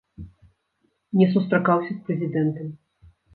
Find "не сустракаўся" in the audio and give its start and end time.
1.21-1.91